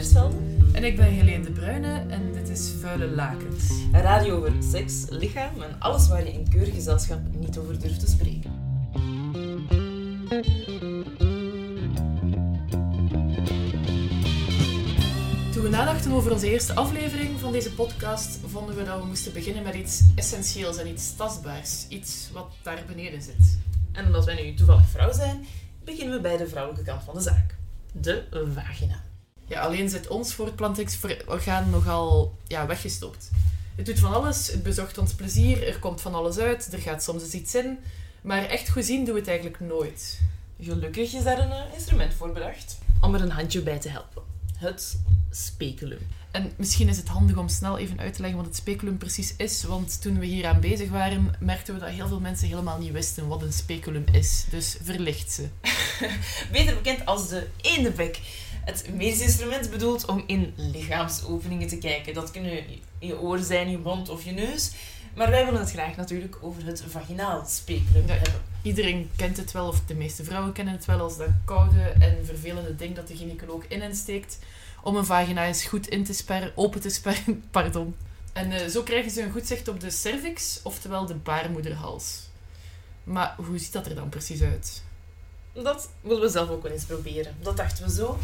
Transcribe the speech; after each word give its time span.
Van. 0.00 0.32
En 0.72 0.84
ik 0.84 0.96
ben 0.96 1.04
Helene 1.04 1.44
de 1.44 1.50
Bruyne 1.50 2.04
en 2.08 2.32
dit 2.32 2.48
is 2.48 2.72
Vuile 2.80 3.06
Lakens. 3.06 3.70
Een 3.92 4.00
radio 4.00 4.36
over 4.36 4.52
seks, 4.70 5.04
lichaam 5.08 5.62
en 5.62 5.80
alles 5.80 6.08
waar 6.08 6.24
je 6.24 6.32
in 6.32 6.48
keurig 6.48 6.74
gezelschap 6.74 7.18
niet 7.32 7.58
over 7.58 7.80
durft 7.80 8.00
te 8.00 8.06
spreken. 8.06 8.50
Toen 15.52 15.62
we 15.62 15.68
nadachten 15.70 16.12
over 16.12 16.32
onze 16.32 16.50
eerste 16.50 16.74
aflevering 16.74 17.40
van 17.40 17.52
deze 17.52 17.72
podcast, 17.72 18.38
vonden 18.46 18.76
we 18.76 18.84
dat 18.84 19.00
we 19.00 19.06
moesten 19.06 19.32
beginnen 19.32 19.62
met 19.62 19.74
iets 19.74 20.02
essentieels 20.14 20.76
en 20.76 20.88
iets 20.88 21.16
tastbaars. 21.16 21.88
Iets 21.88 22.30
wat 22.32 22.52
daar 22.62 22.82
beneden 22.86 23.22
zit. 23.22 23.58
En 23.92 24.06
omdat 24.06 24.24
wij 24.24 24.42
nu 24.42 24.54
toevallig 24.54 24.88
vrouw 24.88 25.12
zijn, 25.12 25.44
beginnen 25.84 26.14
we 26.14 26.20
bij 26.20 26.36
de 26.36 26.46
vrouwelijke 26.46 26.90
kant 26.90 27.02
van 27.02 27.14
de 27.14 27.20
zaak. 27.20 27.56
De 27.92 28.46
vagina. 28.54 29.11
Ja, 29.52 29.60
alleen 29.60 29.88
zit 29.88 30.08
ons 30.08 30.34
voortplantingsorgaan 30.34 31.70
nogal 31.70 32.36
ja, 32.46 32.66
weggestopt. 32.66 33.30
Het 33.76 33.86
doet 33.86 33.98
van 33.98 34.14
alles, 34.14 34.46
het 34.46 34.62
bezorgt 34.62 34.98
ons 34.98 35.14
plezier, 35.14 35.66
er 35.66 35.78
komt 35.78 36.00
van 36.00 36.14
alles 36.14 36.38
uit, 36.38 36.72
er 36.72 36.78
gaat 36.78 37.02
soms 37.02 37.22
eens 37.22 37.32
iets 37.32 37.54
in. 37.54 37.78
Maar 38.22 38.44
echt 38.44 38.70
goed 38.70 38.84
zien 38.84 39.04
doen 39.04 39.14
we 39.14 39.20
het 39.20 39.28
eigenlijk 39.28 39.60
nooit. 39.60 40.20
Gelukkig 40.60 41.12
is 41.12 41.22
daar 41.22 41.38
een 41.38 41.50
eh, 41.50 41.74
instrument 41.74 42.14
voor 42.14 42.32
bedacht 42.32 42.78
om 43.00 43.14
er 43.14 43.20
een 43.20 43.30
handje 43.30 43.62
bij 43.62 43.78
te 43.78 43.88
helpen. 43.88 44.22
Het 44.56 44.98
speculum. 45.30 46.06
En 46.32 46.52
misschien 46.56 46.88
is 46.88 46.96
het 46.96 47.08
handig 47.08 47.36
om 47.36 47.48
snel 47.48 47.78
even 47.78 48.00
uit 48.00 48.14
te 48.14 48.20
leggen 48.20 48.38
wat 48.38 48.48
het 48.48 48.56
speculum 48.56 48.98
precies 48.98 49.34
is. 49.36 49.62
Want 49.64 50.02
toen 50.02 50.18
we 50.18 50.26
hier 50.26 50.46
aan 50.46 50.60
bezig 50.60 50.90
waren, 50.90 51.34
merkten 51.40 51.74
we 51.74 51.80
dat 51.80 51.88
heel 51.88 52.08
veel 52.08 52.20
mensen 52.20 52.48
helemaal 52.48 52.78
niet 52.78 52.92
wisten 52.92 53.28
wat 53.28 53.42
een 53.42 53.52
speculum 53.52 54.04
is. 54.12 54.44
Dus 54.50 54.76
verlicht 54.82 55.32
ze. 55.32 55.48
Beter 56.52 56.74
bekend 56.74 57.06
als 57.06 57.28
de 57.28 57.46
eendebek. 57.60 58.20
Het 58.64 58.86
medisch 58.94 59.20
instrument 59.20 59.70
bedoeld 59.70 60.04
om 60.06 60.22
in 60.26 60.52
lichaamsopeningen 60.56 61.68
te 61.68 61.78
kijken. 61.78 62.14
Dat 62.14 62.30
kunnen 62.30 62.64
je 62.98 63.20
oor 63.20 63.38
zijn, 63.38 63.70
je 63.70 63.78
mond 63.78 64.08
of 64.08 64.24
je 64.24 64.32
neus. 64.32 64.72
Maar 65.14 65.30
wij 65.30 65.44
willen 65.44 65.60
het 65.60 65.70
graag 65.70 65.96
natuurlijk 65.96 66.36
over 66.40 66.66
het 66.66 66.84
vaginaal 66.88 67.44
speculum 67.48 68.06
Ja. 68.06 68.12
hebben. 68.12 68.40
Iedereen 68.62 69.10
kent 69.16 69.36
het 69.36 69.52
wel, 69.52 69.66
of 69.68 69.80
de 69.86 69.94
meeste 69.94 70.24
vrouwen 70.24 70.52
kennen 70.52 70.74
het 70.74 70.84
wel 70.84 71.00
als 71.00 71.16
dat 71.16 71.28
koude 71.44 71.80
en 71.82 72.16
vervelende 72.24 72.76
ding 72.76 72.94
dat 72.94 73.08
de 73.08 73.16
gynaecoloog 73.16 73.64
in 73.68 73.80
hen 73.80 73.96
steekt 73.96 74.38
om 74.82 74.96
een 74.96 75.04
vagina 75.04 75.46
eens 75.46 75.64
goed 75.64 75.88
in 75.88 76.04
te 76.04 76.12
sperren, 76.12 76.52
open 76.54 76.80
te 76.80 76.90
sperren. 76.90 77.44
Pardon. 77.50 77.94
En 78.32 78.52
eh, 78.52 78.66
zo 78.66 78.82
krijgen 78.82 79.10
ze 79.10 79.22
een 79.22 79.32
goed 79.32 79.46
zicht 79.46 79.68
op 79.68 79.80
de 79.80 79.90
cervix, 79.90 80.60
oftewel 80.62 81.06
de 81.06 81.14
baarmoederhals. 81.14 82.30
Maar 83.04 83.34
hoe 83.36 83.58
ziet 83.58 83.72
dat 83.72 83.86
er 83.86 83.94
dan 83.94 84.08
precies 84.08 84.42
uit? 84.42 84.82
Dat 85.52 85.88
willen 86.00 86.22
we 86.22 86.28
zelf 86.28 86.48
ook 86.48 86.62
wel 86.62 86.72
eens 86.72 86.84
proberen. 86.84 87.34
Dat 87.40 87.56
dachten 87.56 87.84
we 87.84 87.92
zo. 87.92 88.18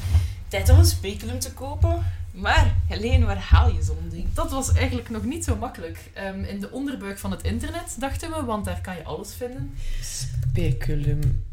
Tijd 0.49 0.69
om 0.69 0.79
een 0.79 0.85
speculum 0.87 1.39
te 1.39 1.53
kopen. 1.53 2.05
Maar, 2.31 2.77
Helene, 2.87 3.27
waar 3.27 3.39
haal 3.39 3.71
je 3.71 3.83
zo'n 3.83 4.09
ding? 4.09 4.33
Dat 4.33 4.51
was 4.51 4.73
eigenlijk 4.73 5.11
nog 5.11 5.25
niet 5.25 5.45
zo 5.45 5.57
makkelijk. 5.57 6.11
Ehm, 6.13 6.45
in 6.45 6.61
de 6.61 6.71
onderbuik 6.71 7.19
van 7.19 7.31
het 7.31 7.43
internet 7.43 7.97
dachten 7.99 8.31
we, 8.31 8.45
want 8.45 8.65
daar 8.65 8.81
kan 8.81 8.97
je 8.97 9.05
alles 9.05 9.35
vinden. 9.35 9.75
Speculum. 10.01 11.45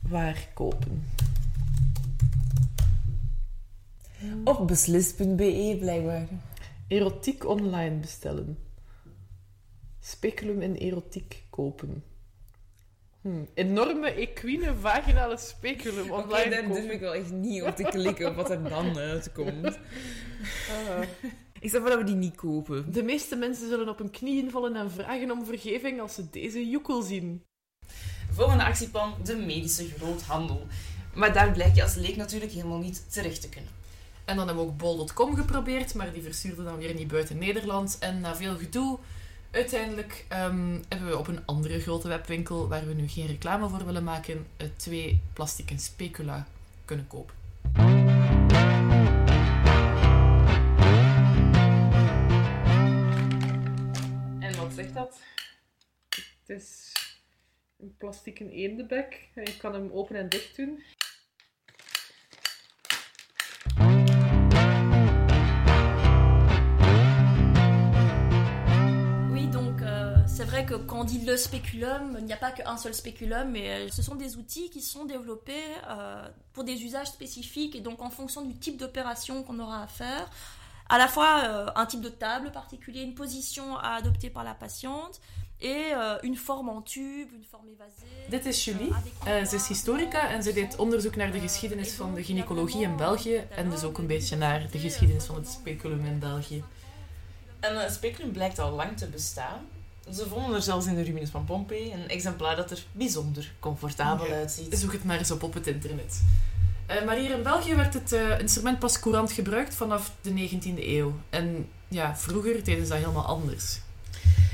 Waar 0.00 0.48
kopen? 0.54 1.04
Op 4.44 4.66
beslis.be 4.66 5.76
blijkbaar. 5.80 6.28
Erotiek 6.88 7.46
online 7.46 7.96
bestellen. 7.96 8.58
Speculum 10.00 10.62
en 10.62 10.76
erotiek 10.76 11.44
kopen. 11.50 12.04
Hm. 13.20 13.44
Enorme 13.54 14.10
equine 14.10 14.74
vaginale 14.74 15.36
speculum 15.36 16.10
online 16.10 16.62
kopen. 16.68 17.00
wel 17.00 17.14
echt 17.14 17.30
niet 17.30 17.62
op 17.62 17.76
te 17.76 17.82
klikken 17.82 18.34
wat 18.34 18.50
er 18.50 18.68
dan 18.68 18.98
uitkomt. 18.98 19.78
Ah. 20.70 21.02
Ik 21.60 21.68
stel 21.68 21.80
voor 21.80 21.90
dat 21.90 21.98
we 21.98 22.04
die 22.04 22.14
niet 22.14 22.34
kopen. 22.34 22.92
De 22.92 23.02
meeste 23.02 23.36
mensen 23.36 23.68
zullen 23.68 23.88
op 23.88 23.98
hun 23.98 24.10
knieën 24.10 24.50
vallen 24.50 24.76
en 24.76 24.90
vragen 24.90 25.30
om 25.30 25.44
vergeving 25.44 26.00
als 26.00 26.14
ze 26.14 26.30
deze 26.30 26.68
joekel 26.68 27.02
zien. 27.02 27.44
Volgende 28.30 28.64
actieplan, 28.64 29.14
de 29.24 29.36
medische 29.36 29.88
groothandel. 29.88 30.66
Maar 31.14 31.32
daar 31.32 31.52
blijk 31.52 31.74
je 31.74 31.82
als 31.82 31.94
leek 31.94 32.16
natuurlijk 32.16 32.52
helemaal 32.52 32.78
niet 32.78 33.12
terecht 33.12 33.40
te 33.40 33.48
kunnen. 33.48 33.77
En 34.28 34.36
dan 34.36 34.46
hebben 34.46 34.64
we 34.64 34.70
ook 34.70 34.78
bol.com 34.78 35.34
geprobeerd, 35.34 35.94
maar 35.94 36.12
die 36.12 36.22
verstuurde 36.22 36.64
dan 36.64 36.76
weer 36.76 36.94
niet 36.94 37.08
buiten 37.08 37.38
Nederland. 37.38 37.98
En 37.98 38.20
na 38.20 38.36
veel 38.36 38.56
gedoe, 38.56 38.98
uiteindelijk 39.50 40.24
ehm, 40.28 40.78
hebben 40.88 41.08
we 41.08 41.18
op 41.18 41.26
een 41.26 41.46
andere 41.46 41.80
grote 41.80 42.08
webwinkel, 42.08 42.68
waar 42.68 42.86
we 42.86 42.94
nu 42.94 43.08
geen 43.08 43.26
reclame 43.26 43.68
voor 43.68 43.84
willen 43.84 44.04
maken, 44.04 44.46
eh, 44.56 44.66
twee 44.76 45.20
plastieke 45.32 45.78
specula 45.78 46.46
kunnen 46.84 47.06
kopen. 47.06 47.34
En 54.38 54.56
wat 54.56 54.72
zegt 54.74 54.94
dat? 54.94 55.20
Het 56.46 56.56
is 56.56 56.92
een 57.78 57.94
plastieke 57.98 58.50
eendebek. 58.50 59.28
En 59.34 59.44
je 59.44 59.56
kan 59.56 59.72
hem 59.72 59.90
open 59.92 60.16
en 60.16 60.28
dicht 60.28 60.56
doen. 60.56 60.82
Vrai 70.50 70.64
que 70.64 70.74
quand 70.74 71.00
on 71.00 71.04
dit 71.04 71.24
le 71.24 71.36
spéculum, 71.36 72.16
il 72.18 72.24
n'y 72.24 72.32
a 72.32 72.36
pas 72.36 72.50
qu'un 72.52 72.76
seul 72.76 72.94
spéculum, 72.94 73.50
mais 73.50 73.66
euh, 73.70 73.88
ce 73.90 74.02
sont 74.02 74.14
des 74.16 74.36
outils 74.36 74.70
qui 74.70 74.80
sont 74.82 75.04
développés 75.04 75.52
euh, 75.88 76.28
pour 76.52 76.64
des 76.64 76.82
usages 76.82 77.08
spécifiques 77.08 77.74
et 77.76 77.80
donc 77.80 78.00
en 78.02 78.10
fonction 78.10 78.42
du 78.42 78.54
type 78.54 78.76
d'opération 78.76 79.42
qu'on 79.44 79.58
aura 79.58 79.82
à 79.82 79.86
faire, 79.86 80.28
à 80.88 80.98
la 80.98 81.08
fois 81.08 81.32
euh, 81.44 81.70
un 81.82 81.86
type 81.86 82.00
de 82.00 82.08
table 82.08 82.50
particulier, 82.50 83.02
une 83.02 83.14
position 83.14 83.76
à 83.76 83.90
adopter 84.00 84.30
par 84.30 84.44
la 84.44 84.54
patiente 84.54 85.20
et 85.60 85.92
euh, 85.94 86.18
une 86.22 86.36
forme 86.36 86.68
en 86.68 86.82
tube, 86.82 87.28
une 87.32 87.44
forme 87.44 87.68
évasée. 87.68 88.28
Dit 88.30 88.46
is 88.46 88.64
Julie. 88.64 88.90
euh, 89.26 89.40
Eh, 89.40 89.44
ze 89.46 89.56
is 89.56 89.68
historica 89.68 90.28
en 90.30 90.42
ze 90.42 90.52
deed 90.52 90.76
onderzoek 90.76 91.16
naar 91.16 91.32
de 91.32 91.40
geschiedenis 91.40 91.92
van 91.92 92.14
de 92.14 92.22
gynaecologie 92.24 92.82
in 92.82 92.96
België 92.96 93.36
en 93.56 93.70
dus 93.70 93.82
ook 93.84 93.98
een 93.98 94.06
beetje 94.06 94.36
naar 94.36 94.70
de 94.70 94.78
geschiedenis 94.78 95.24
van 95.24 95.36
het 95.36 95.48
speculum 95.48 96.04
in 96.06 96.18
België. 96.18 96.64
En 97.60 97.76
een 97.84 97.90
speculum 97.90 98.32
blijkt 98.32 98.58
al 98.58 98.70
lang 98.72 98.96
te 98.96 99.06
bestaan. 99.06 99.66
Ze 100.14 100.26
vonden 100.28 100.54
er 100.54 100.62
zelfs 100.62 100.86
in 100.86 100.94
de 100.94 101.04
ruïnes 101.04 101.30
van 101.30 101.44
Pompeii 101.44 101.92
een 101.92 102.08
exemplaar 102.08 102.56
dat 102.56 102.70
er 102.70 102.84
bijzonder 102.92 103.52
comfortabel 103.60 104.26
Ja. 104.26 104.34
uitziet. 104.34 104.78
Zoek 104.78 104.92
het 104.92 105.04
maar 105.04 105.18
eens 105.18 105.30
op 105.30 105.42
op 105.42 105.54
het 105.54 105.66
internet. 105.66 106.22
Eh, 106.86 107.04
maar 107.04 107.16
hier 107.16 107.30
in 107.30 107.42
België 107.42 107.74
werd 107.74 107.94
het 107.94 108.12
eh, 108.12 108.38
instrument 108.40 108.78
pas 108.78 108.98
courant 109.00 109.32
gebruikt 109.32 109.74
vanaf 109.74 110.12
de 110.20 110.30
19e 110.30 110.86
eeuw. 110.88 111.12
En 111.30 111.68
ja, 111.88 112.16
vroeger 112.16 112.64
deden 112.64 112.84
ze 112.86 112.90
dat 112.92 112.98
helemaal 112.98 113.26
anders. 113.26 113.80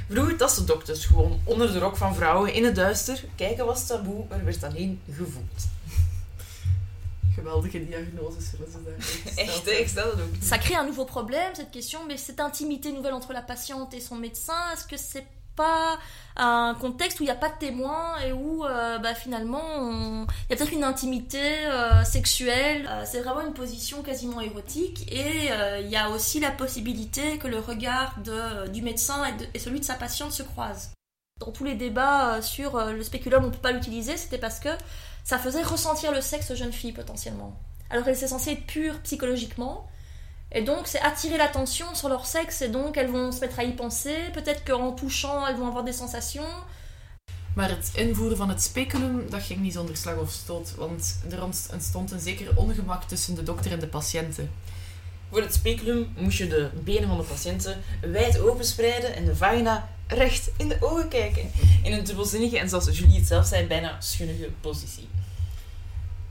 Vroeger 0.09 0.37
tasten 0.37 0.67
dokters 0.67 1.05
gewoon 1.07 1.41
onder 1.45 1.73
de 1.73 1.79
rok 1.79 1.97
van 1.97 2.15
vrouwen 2.15 2.55
in 2.55 2.65
het 2.65 2.75
duister. 2.75 3.25
Kijken 3.35 3.67
was 3.67 3.87
taboe, 3.87 4.25
er 4.29 4.45
werd 4.45 4.63
alleen 4.65 5.01
gevoeld. 5.13 5.67
Geweldige 7.35 7.87
diagnoses 7.87 8.51
zullen 8.51 8.71
ze 8.73 8.79
daar 8.85 8.95
Echt, 9.47 9.69
ik 9.69 9.89
stel 9.89 10.11
het 10.11 10.21
ook. 10.21 10.35
Ça 10.43 10.59
crée 10.59 10.77
un 10.77 10.85
nouveau 10.85 11.07
problème, 11.07 11.55
cette 11.55 11.71
question, 11.71 12.07
mais 12.07 12.25
cette 12.25 12.41
intimité 12.41 12.93
nouvelle 12.93 13.15
entre 13.15 13.33
la 13.33 13.43
patiente 13.43 13.95
et 13.97 14.01
son 14.01 14.17
médecin, 14.21 14.71
est-ce 14.73 14.87
que 14.87 14.97
c'est 14.97 15.25
pas 15.57 15.99
un 16.37 16.75
contexte 16.81 17.21
où 17.21 17.23
il 17.23 17.27
n'y 17.27 17.33
a 17.33 17.37
pas 17.37 17.49
de 17.49 17.59
témoin 17.59 18.17
et 18.27 18.33
où 18.33 18.65
euh, 18.65 18.99
bah, 18.99 19.15
finalement 19.15 19.63
il 19.71 20.51
y 20.51 20.53
a 20.53 20.57
peut-être 20.57 20.73
une 20.73 20.85
intimité 20.85 21.41
euh, 21.67 22.03
sexuelle 22.05 22.89
Euh, 22.91 23.05
C'est 23.07 23.21
vraiment 23.21 23.43
une 23.43 23.53
position 23.55 24.03
quasiment 24.03 24.41
érotique 24.41 25.07
et 25.13 25.49
il 25.81 25.89
y 25.89 25.97
a 25.97 26.11
aussi 26.11 26.41
la 26.41 26.51
possibilité 26.51 27.39
que 27.39 27.47
le 27.49 27.59
regard 27.61 28.17
de- 28.25 28.69
du 28.69 28.83
médecin 28.83 29.23
et, 29.55 29.59
celui 29.59 29.81
de 29.81 29.85
sa 29.85 29.95
patiente 29.95 30.33
se 30.33 30.43
croisent. 30.43 30.91
Dans 31.41 31.53
tous 31.53 31.65
les 31.65 31.75
débats 31.75 32.41
sur 32.43 32.79
le 32.85 33.03
spéculum, 33.03 33.45
on 33.45 33.51
peut 33.51 33.59
pas 33.59 33.73
l'utiliser, 33.73 34.17
c'était 34.17 34.39
parce 34.39 34.61
que 34.61 34.69
ça 35.25 35.39
faisait 35.39 35.63
ressentir 35.63 36.13
le 36.13 36.21
sexe 36.21 36.51
aux 36.51 36.55
jeunes 36.57 36.73
filles 36.73 36.93
potentiellement. 36.93 37.55
Alors 37.91 38.05
qu'elle 38.05 38.17
était 38.17 38.27
censée 38.29 38.53
être 38.53 38.67
pure 38.67 39.01
psychologiquement. 39.03 39.87
Et 40.57 40.63
donc, 40.65 40.87
c'est 40.87 41.01
attirer 41.01 41.37
l'attention 41.37 41.87
sur 41.95 42.09
leur 42.09 42.25
sexe, 42.27 42.61
et 42.63 42.69
donc 42.71 42.97
elles 42.97 43.11
vont 43.11 43.33
se 43.33 43.41
mettre 43.41 43.59
à 43.59 43.65
y 43.65 43.73
penser. 43.73 44.15
Peut-être 44.33 44.63
qu'en 44.65 44.93
touchant, 44.95 45.47
elles 45.47 45.57
vont 45.59 45.67
avoir 45.69 45.85
des 45.85 45.97
sensations. 45.99 46.53
Maar 47.55 47.71
het 47.71 47.91
invoeren 47.95 48.37
van 48.37 48.49
het 48.49 48.63
speculum, 48.63 49.31
dat 49.31 49.43
ging 49.43 49.61
niet 49.61 49.73
zonder 49.73 49.97
slag 49.97 50.17
of 50.17 50.31
stoot. 50.31 50.75
Want 50.77 51.19
er 51.31 51.43
ont- 51.45 51.69
ontstond 51.73 52.11
een 52.11 52.21
zeker 52.21 52.57
ongemak 52.57 53.03
tussen 53.05 53.35
de 53.35 53.43
dokter 53.43 53.73
en 53.73 53.79
de 53.81 53.87
patiënten. 53.87 54.51
Voor 55.31 55.43
het 55.43 55.55
speculum 55.55 56.13
moest 56.17 56.39
je 56.39 56.49
de 56.49 56.71
benen 56.85 57.09
van 57.09 57.17
de 57.19 57.23
patiënten 57.23 57.83
wijd 58.01 58.39
openspreiden 58.41 59.15
en 59.15 59.25
de 59.25 59.37
vagina 59.37 59.89
recht 60.07 60.51
in 60.57 60.69
de 60.69 60.77
ogen 60.81 61.09
kijken. 61.09 61.51
In 61.83 61.93
een 61.93 62.05
dubbelzinnige 62.05 62.59
en 62.59 62.69
zoals 62.69 62.99
Julie 62.99 63.19
het 63.19 63.27
zelf 63.27 63.47
zei, 63.47 63.67
bijna 63.67 64.01
schunnige 64.01 64.49
positie. 64.61 65.09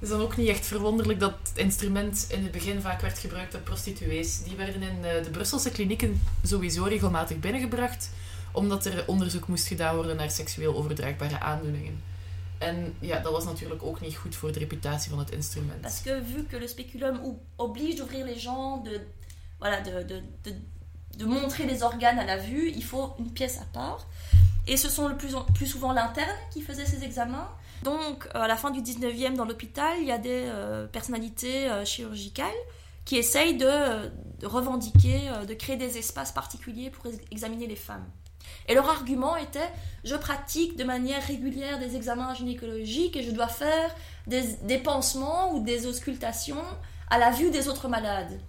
Is 0.03 0.09
dan 0.09 0.21
ook 0.21 0.37
niet 0.37 0.47
echt 0.47 0.65
verwonderlijk 0.65 1.19
dat 1.19 1.33
het 1.43 1.57
instrument 1.57 2.25
in 2.29 2.43
het 2.43 2.51
begin 2.51 2.81
vaak 2.81 3.01
werd 3.01 3.19
gebruikt 3.19 3.51
door 3.51 3.61
prostituees. 3.61 4.43
Die 4.43 4.55
werden 4.55 4.81
in 4.81 5.05
eh, 5.05 5.23
de 5.23 5.29
Brusselse 5.31 5.71
klinieken 5.71 6.21
sowieso 6.43 6.83
regelmatig 6.83 7.39
binnengebracht, 7.39 8.09
omdat 8.51 8.85
er 8.85 9.03
onderzoek 9.07 9.47
moest 9.47 9.67
gedaan 9.67 9.95
worden 9.95 10.15
naar 10.15 10.31
seksueel 10.31 10.75
overdraagbare 10.75 11.39
aandoeningen. 11.39 12.03
En 12.57 12.93
ja, 12.99 13.19
dat 13.19 13.31
was 13.31 13.45
natuurlijk 13.45 13.83
ook 13.83 14.01
niet 14.01 14.15
goed 14.15 14.35
voor 14.35 14.51
de 14.51 14.59
reputatie 14.59 15.09
van 15.09 15.19
het 15.19 15.31
instrument. 15.31 15.81
Parce 15.81 16.01
que 16.03 16.21
vu 16.33 16.43
que 16.49 16.59
le 16.59 16.67
spéculum 16.67 17.15
ou- 17.17 17.37
oblige 17.55 17.95
d'ouvrir 17.95 18.25
les 18.25 18.43
gens, 18.43 18.83
de, 18.83 19.01
voilà, 19.59 19.81
de, 19.83 20.05
de, 20.05 20.21
de, 20.41 20.53
de 21.17 21.25
montrer 21.25 21.65
les 21.65 21.81
organes 21.81 22.19
à 22.19 22.25
la 22.25 22.37
vue, 22.37 22.69
il 22.75 22.83
faut 22.83 23.15
une 23.19 23.31
pièce 23.33 23.57
à 23.57 23.65
part. 23.71 24.05
Et 24.67 24.77
ce 24.77 24.89
sont 24.89 25.07
le 25.07 25.17
plus, 25.17 25.35
en- 25.35 25.43
plus 25.43 25.67
souvent 25.67 25.91
l'interne 25.91 26.29
qui 26.51 26.61
faisait 26.61 26.85
ces 26.85 27.03
examens. 27.03 27.49
Donc, 27.83 28.27
euh, 28.35 28.41
à 28.41 28.47
la 28.47 28.55
fin 28.55 28.71
du 28.71 28.81
19e, 28.81 29.35
dans 29.35 29.45
l'hôpital, 29.45 29.93
il 29.99 30.07
y 30.07 30.11
a 30.11 30.17
des 30.17 30.45
euh, 30.45 30.87
personnalités 30.87 31.69
euh, 31.69 31.83
chirurgicales 31.83 32.45
qui 33.03 33.17
essayent 33.17 33.57
de, 33.57 33.67
revendiquer, 34.45 35.29
de 35.45 35.53
créer 35.53 35.75
des 35.75 35.97
espaces 35.97 36.31
particuliers 36.31 36.89
pour 36.89 37.07
ex- 37.07 37.17
examiner 37.31 37.67
les 37.67 37.75
femmes. 37.75 38.05
Et 38.69 38.75
leur 38.75 38.89
argument 38.89 39.35
était 39.35 39.69
je 40.05 40.15
pratique 40.15 40.77
de 40.77 40.83
manière 40.85 41.21
régulière 41.25 41.79
des 41.79 41.95
examens 41.97 42.33
gynécologiques 42.33 43.17
et 43.17 43.23
je 43.23 43.31
dois 43.31 43.47
faire 43.47 43.89
des, 44.27 44.43
des 44.63 44.77
pansements 44.77 45.53
ou 45.53 45.59
des 45.59 45.85
auscultations 45.87 46.63
à 47.09 47.17
la 47.17 47.31
vue 47.31 47.51
des 47.51 47.67
autres 47.67 47.89
malades. 47.89 48.39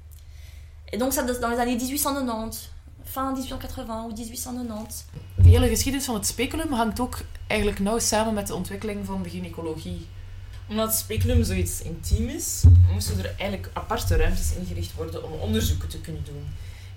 Et 0.92 0.98
donc, 0.98 1.12
ça 1.12 1.24
dans 1.24 1.48
les 1.48 1.58
années 1.58 1.74
1890, 1.76 2.70
fin 3.14 3.22
1880 3.22 3.88
ou 3.88 4.14
1890. 4.14 5.04
De 5.34 5.48
hele 5.48 5.68
geschiedenis 5.68 6.06
van 6.06 6.14
het 6.14 6.26
speculum 6.26 6.72
hangt 6.72 7.00
ook 7.00 7.18
eigenlijk 7.46 7.80
nauw 7.80 7.98
samen 7.98 8.34
met 8.34 8.46
de 8.46 8.54
ontwikkeling 8.54 9.06
van 9.06 9.22
de 9.22 9.28
gynaecologie. 9.28 10.06
Omdat 10.68 10.86
het 10.86 10.96
speculum 10.96 11.44
zoiets 11.44 11.82
intiem 11.82 12.28
is, 12.28 12.62
moesten 12.92 13.18
er 13.18 13.34
eigenlijk 13.38 13.70
aparte 13.72 14.16
ruimtes 14.16 14.54
ingericht 14.54 14.94
worden 14.94 15.24
om 15.24 15.40
onderzoeken 15.40 15.88
te 15.88 16.00
kunnen 16.00 16.24
doen. 16.24 16.44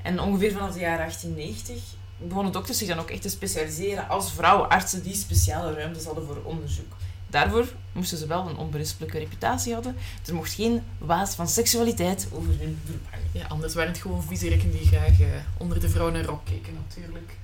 En 0.02 0.20
ongeveer 0.20 0.52
vanaf 0.52 0.74
de 0.74 0.80
jaren 0.80 0.98
1890 0.98 1.84
begonnen 2.18 2.52
dokters 2.52 2.78
zich 2.78 2.88
dan 2.88 3.00
ook 3.00 3.10
echt 3.10 3.22
te 3.22 3.30
specialiseren 3.30 4.10
als 4.10 4.32
vrouwenartsen 4.32 5.04
die 5.04 5.16
speciale 5.16 5.74
ruimtes 5.74 6.06
hadden 6.06 6.26
voor 6.26 6.42
onderzoek. 6.44 6.94
Daarvoor 7.30 7.68
moesten 7.92 8.18
ze 8.18 8.28
wel 8.28 8.50
een 8.50 8.58
onberispelijke 8.58 9.18
reputatie 9.18 9.74
hadden. 9.74 9.96
Er 10.26 10.34
mocht 10.34 10.54
geen 10.54 10.82
waas 10.98 11.36
van 11.36 11.48
seksualiteit 11.48 12.28
over 12.32 12.60
hun 12.60 12.80
beroep 12.86 13.06
hangen. 13.10 13.28
Ja, 13.32 13.46
anders 13.48 13.74
waren 13.74 13.92
het 13.92 14.02
gewoon 14.02 14.24
viezerikken 14.24 14.72
die 14.72 14.88
graag 14.88 15.20
eh, 15.20 15.28
onder 15.58 15.80
de 15.80 15.90
vrouw 15.90 16.10
naar 16.10 16.26
rok 16.26 16.46
keken, 16.46 16.74
natuurlijk. 16.74 17.38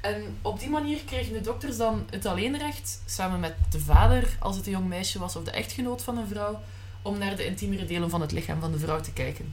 En 0.00 0.36
op 0.42 0.60
die 0.60 0.70
manier 0.70 0.98
kregen 1.04 1.32
de 1.32 1.40
dokters 1.40 1.76
dan 1.76 2.06
het 2.10 2.26
alleenrecht, 2.26 3.02
samen 3.06 3.40
met 3.40 3.54
de 3.70 3.80
vader, 3.80 4.36
als 4.38 4.56
het 4.56 4.66
een 4.66 4.72
jong 4.72 4.88
meisje 4.88 5.18
was, 5.18 5.36
of 5.36 5.44
de 5.44 5.50
echtgenoot 5.50 6.02
van 6.02 6.18
een 6.18 6.26
vrouw, 6.26 6.60
om 7.02 7.18
naar 7.18 7.36
de 7.36 7.46
intiemere 7.46 7.84
delen 7.84 8.10
van 8.10 8.20
het 8.20 8.32
lichaam 8.32 8.60
van 8.60 8.72
de 8.72 8.78
vrouw 8.78 9.00
te 9.00 9.12
kijken. 9.12 9.52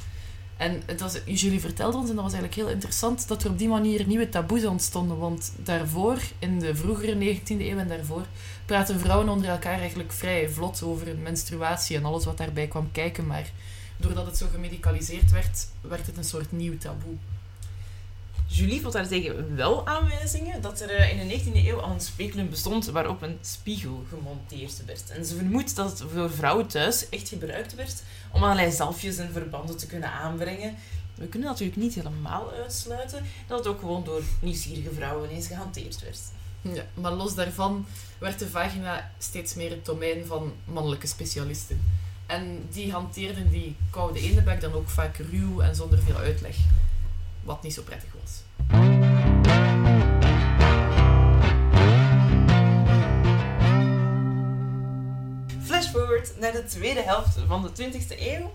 En 0.61 0.81
het 0.85 1.01
was, 1.01 1.17
jullie 1.25 1.59
vertelde 1.59 1.97
ons, 1.97 2.09
en 2.09 2.15
dat 2.15 2.23
was 2.23 2.33
eigenlijk 2.33 2.61
heel 2.61 2.73
interessant, 2.73 3.27
dat 3.27 3.43
er 3.43 3.49
op 3.49 3.57
die 3.57 3.67
manier 3.67 4.07
nieuwe 4.07 4.29
taboes 4.29 4.65
ontstonden. 4.65 5.17
Want 5.17 5.53
daarvoor, 5.63 6.17
in 6.39 6.59
de 6.59 6.75
vroegere 6.75 7.15
19e 7.15 7.43
eeuw 7.47 7.77
en 7.77 7.87
daarvoor, 7.87 8.25
praten 8.65 8.99
vrouwen 8.99 9.29
onder 9.29 9.49
elkaar 9.49 9.79
eigenlijk 9.79 10.11
vrij 10.11 10.49
vlot 10.49 10.83
over 10.83 11.17
menstruatie 11.17 11.97
en 11.97 12.05
alles 12.05 12.25
wat 12.25 12.37
daarbij 12.37 12.67
kwam 12.67 12.91
kijken. 12.91 13.27
Maar 13.27 13.51
doordat 13.97 14.25
het 14.25 14.37
zo 14.37 14.47
gemedicaliseerd 14.51 15.31
werd, 15.31 15.67
werd 15.81 16.05
het 16.05 16.17
een 16.17 16.23
soort 16.23 16.51
nieuw 16.51 16.77
taboe. 16.77 17.15
Julie 18.53 18.81
vond 18.81 18.93
daartegen 18.93 19.55
wel 19.55 19.87
aanwijzingen 19.87 20.61
dat 20.61 20.81
er 20.81 20.89
eh, 20.89 21.19
in 21.19 21.27
de 21.27 21.39
19e 21.39 21.65
eeuw 21.65 21.79
al 21.79 21.91
een 21.91 22.01
speculum 22.01 22.49
bestond 22.49 22.85
waarop 22.85 23.21
een 23.21 23.37
spiegel 23.41 24.03
gemonteerd 24.09 24.85
werd. 24.85 25.09
En 25.09 25.25
ze 25.25 25.35
vermoedt 25.35 25.75
dat 25.75 25.99
het 25.99 26.09
voor 26.13 26.31
vrouwen 26.31 26.67
thuis 26.67 27.09
echt 27.09 27.29
gebruikt 27.29 27.75
werd 27.75 28.03
om 28.31 28.43
allerlei 28.43 28.71
zalfjes 28.71 29.17
en 29.17 29.31
verbanden 29.31 29.77
te 29.77 29.85
kunnen 29.85 30.11
aanbrengen. 30.11 30.75
We 31.15 31.27
kunnen 31.27 31.49
natuurlijk 31.49 31.77
niet 31.77 31.93
helemaal 31.93 32.51
uitsluiten 32.51 33.23
dat 33.47 33.57
het 33.57 33.67
ook 33.67 33.79
gewoon 33.79 34.03
door 34.03 34.21
nieuwsgierige 34.41 34.93
vrouwen 34.93 35.29
ineens 35.29 35.47
gehanteerd 35.47 36.01
werd. 36.01 36.19
Ja, 36.61 36.83
maar 36.93 37.11
los 37.11 37.35
daarvan 37.35 37.85
werd 38.17 38.39
de 38.39 38.49
vagina 38.49 39.11
steeds 39.17 39.53
meer 39.53 39.69
het 39.69 39.85
domein 39.85 40.25
van 40.25 40.53
mannelijke 40.65 41.07
specialisten. 41.07 41.81
En 42.25 42.67
die 42.71 42.91
hanteerden 42.91 43.49
die 43.49 43.75
koude 43.89 44.19
eendebek 44.19 44.61
dan 44.61 44.73
ook 44.73 44.89
vaak 44.89 45.17
ruw 45.17 45.61
en 45.61 45.75
zonder 45.75 45.99
veel 45.99 46.17
uitleg. 46.17 46.55
Wat 47.43 47.63
niet 47.63 47.73
zo 47.73 47.81
prettig 47.81 48.09
was. 48.21 48.41
Flash 55.63 55.87
forward 55.87 56.39
naar 56.39 56.51
de 56.51 56.63
tweede 56.67 57.01
helft 57.01 57.37
van 57.47 57.61
de 57.61 57.91
20e 57.91 58.19
eeuw. 58.19 58.51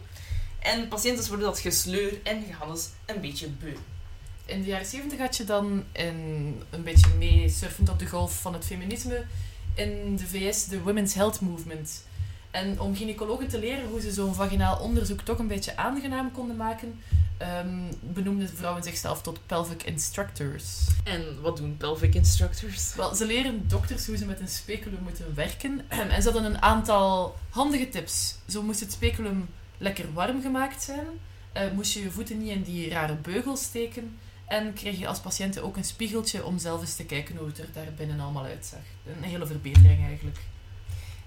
En 0.58 0.88
patiënten 0.88 1.28
worden 1.28 1.46
dat 1.46 1.58
gesleur 1.58 2.20
en 2.22 2.42
gehannes 2.42 2.88
een 3.06 3.20
beetje 3.20 3.48
beu. 3.48 3.76
In 4.44 4.62
de 4.62 4.68
jaren 4.68 4.86
70 4.86 5.18
had 5.18 5.36
je 5.36 5.44
dan 5.44 5.84
in, 5.92 6.62
een 6.70 6.82
beetje 6.82 7.08
mee 7.18 7.48
surfend 7.48 7.88
op 7.88 7.98
de 7.98 8.06
golf 8.06 8.40
van 8.40 8.52
het 8.52 8.64
feminisme 8.64 9.24
in 9.74 10.16
de 10.16 10.26
VS 10.26 10.66
de 10.66 10.82
Women's 10.82 11.14
Health 11.14 11.40
Movement. 11.40 12.04
En 12.50 12.80
om 12.80 12.96
gynaecologen 12.96 13.48
te 13.48 13.58
leren 13.58 13.88
hoe 13.88 14.00
ze 14.00 14.12
zo'n 14.12 14.34
vaginaal 14.34 14.78
onderzoek 14.78 15.20
toch 15.20 15.38
een 15.38 15.46
beetje 15.46 15.76
aangenaam 15.76 16.32
konden 16.32 16.56
maken, 16.56 17.00
ehm, 17.36 17.92
benoemden 18.00 18.48
vrouwen 18.48 18.82
zichzelf 18.82 19.22
tot 19.22 19.46
pelvic 19.46 19.82
instructors. 19.82 20.86
En 21.04 21.40
wat 21.40 21.56
doen 21.56 21.76
pelvic 21.76 22.14
instructors? 22.14 22.94
Wel, 22.94 23.14
ze 23.14 23.26
leren 23.26 23.68
dokters 23.68 24.06
hoe 24.06 24.16
ze 24.16 24.26
met 24.26 24.40
een 24.40 24.48
speculum 24.48 25.02
moeten 25.02 25.34
werken. 25.34 25.80
En 26.14 26.22
ze 26.22 26.30
hadden 26.30 26.44
een 26.44 26.62
aantal 26.62 27.36
handige 27.50 27.88
tips. 27.88 28.34
Zo 28.48 28.62
moest 28.62 28.80
het 28.80 28.92
speculum 28.92 29.48
lekker 29.78 30.12
warm 30.12 30.42
gemaakt 30.42 30.82
zijn. 30.82 31.06
Eh, 31.52 31.70
moest 31.74 31.92
je 31.92 32.02
je 32.02 32.10
voeten 32.10 32.38
niet 32.38 32.50
in 32.50 32.62
die 32.62 32.90
rare 32.90 33.14
beugels 33.14 33.62
steken. 33.62 34.18
En 34.46 34.72
kreeg 34.72 34.98
je 34.98 35.06
als 35.06 35.20
patiënt 35.20 35.60
ook 35.60 35.76
een 35.76 35.84
spiegeltje 35.84 36.44
om 36.44 36.58
zelf 36.58 36.80
eens 36.80 36.96
te 36.96 37.04
kijken 37.04 37.36
hoe 37.36 37.46
het 37.46 37.58
er 37.58 37.68
daar 37.72 37.92
binnen 37.96 38.20
allemaal 38.20 38.44
uitzag. 38.44 38.80
Een 39.06 39.22
hele 39.22 39.46
verbetering 39.46 40.04
eigenlijk. 40.06 40.38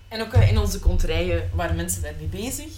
En 0.08 0.22
ook 0.22 0.34
eh, 0.34 0.50
in 0.50 0.58
onze 0.58 0.80
konterijen 0.80 1.50
waren 1.54 1.76
mensen 1.76 2.02
daarmee 2.02 2.28
bezig. 2.28 2.72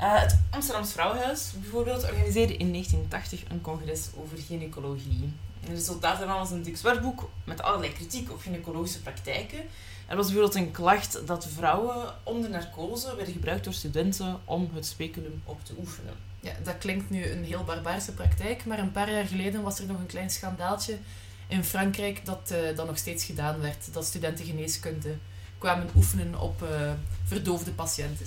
Eh, 0.00 0.20
het 0.20 0.38
Amsterdamse 0.50 0.92
Vrouwenhuis 0.92 1.50
bijvoorbeeld 1.60 2.02
organiseerde 2.02 2.56
in 2.56 2.70
1980 2.70 3.42
een 3.48 3.60
congres 3.60 4.08
over 4.16 4.38
gynaecologie. 4.38 5.32
Het 5.60 5.70
resultaat 5.70 6.18
daarvan 6.18 6.38
was 6.38 6.50
een 6.50 6.62
dik 6.62 6.76
zwartboek 6.76 7.30
met 7.44 7.62
allerlei 7.62 7.92
kritiek 7.92 8.30
op 8.30 8.40
gynaecologische 8.40 9.00
praktijken. 9.00 9.58
Er 10.06 10.16
was 10.16 10.26
bijvoorbeeld 10.26 10.54
een 10.54 10.70
klacht 10.70 11.26
dat 11.26 11.46
vrouwen 11.46 12.14
onder 12.22 12.50
narcose 12.50 13.16
werden 13.16 13.34
gebruikt 13.34 13.64
door 13.64 13.72
studenten 13.72 14.40
om 14.44 14.70
het 14.74 14.86
speculum 14.86 15.42
op 15.44 15.64
te 15.64 15.74
oefenen. 15.78 16.14
Ja, 16.40 16.52
dat 16.62 16.78
klinkt 16.78 17.10
nu 17.10 17.26
een 17.30 17.44
heel 17.44 17.64
barbaarse 17.64 18.12
praktijk, 18.12 18.64
maar 18.64 18.78
een 18.78 18.92
paar 18.92 19.12
jaar 19.12 19.26
geleden 19.26 19.62
was 19.62 19.78
er 19.78 19.86
nog 19.86 19.98
een 19.98 20.06
klein 20.06 20.30
schandaaltje 20.30 20.98
in 21.46 21.64
Frankrijk 21.64 22.24
dat 22.24 22.54
dat 22.76 22.86
nog 22.86 22.98
steeds 22.98 23.24
gedaan 23.24 23.60
werd. 23.60 23.92
Dat 23.92 24.04
studenten 24.04 24.44
geneeskunde 24.44 25.14
kwamen 25.60 25.88
oefenen 25.96 26.40
op 26.40 26.62
eh, 26.62 26.92
verdoofde 27.24 27.70
patiënten. 27.70 28.26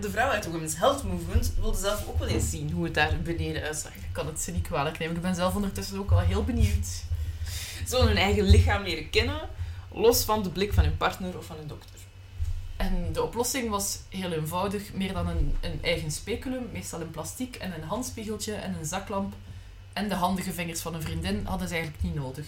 De 0.00 0.10
vrouwen 0.10 0.34
uit 0.34 0.44
de 0.44 0.50
Women's 0.50 0.76
Health 0.76 1.02
Movement 1.02 1.52
wilden 1.60 1.80
zelf 1.80 2.08
ook 2.08 2.18
wel 2.18 2.28
eens 2.28 2.50
zien 2.50 2.70
hoe 2.70 2.84
het 2.84 2.94
daar 2.94 3.20
beneden 3.22 3.62
uitzag. 3.62 3.94
Ik 3.94 4.12
kan 4.12 4.26
het 4.26 4.40
ze 4.40 4.52
niet 4.52 4.66
kwalijk 4.66 4.98
nemen. 4.98 5.16
Ik 5.16 5.22
ben 5.22 5.34
zelf 5.34 5.54
ondertussen 5.54 5.98
ook 5.98 6.10
al 6.10 6.18
heel 6.18 6.44
benieuwd. 6.44 6.86
Ze 7.86 7.96
hun 7.96 8.16
eigen 8.16 8.44
lichaam 8.44 8.82
leren 8.82 9.10
kennen, 9.10 9.48
los 9.92 10.24
van 10.24 10.42
de 10.42 10.50
blik 10.50 10.72
van 10.72 10.84
hun 10.84 10.96
partner 10.96 11.38
of 11.38 11.44
van 11.44 11.56
hun 11.56 11.66
dokter. 11.66 11.98
En 12.76 13.12
de 13.12 13.22
oplossing 13.22 13.70
was 13.70 13.98
heel 14.08 14.32
eenvoudig. 14.32 14.92
Meer 14.92 15.12
dan 15.12 15.28
een, 15.28 15.56
een 15.60 15.78
eigen 15.82 16.10
speculum, 16.10 16.68
meestal 16.72 17.00
in 17.00 17.10
plastiek, 17.10 17.56
en 17.56 17.72
een 17.74 17.88
handspiegeltje 17.88 18.54
en 18.54 18.76
een 18.78 18.84
zaklamp. 18.84 19.34
En 19.92 20.08
de 20.08 20.14
handige 20.14 20.52
vingers 20.52 20.80
van 20.80 20.94
een 20.94 21.02
vriendin 21.02 21.46
hadden 21.46 21.68
ze 21.68 21.74
eigenlijk 21.74 22.04
niet 22.04 22.14
nodig. 22.14 22.46